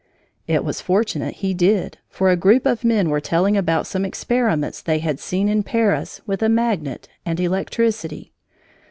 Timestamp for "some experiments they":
3.85-4.97